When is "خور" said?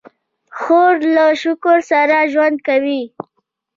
0.59-0.95